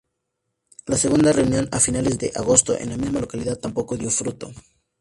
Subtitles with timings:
[0.87, 4.51] La segunda reunión a finales de agosto en la misma localidad tampoco dio fruto.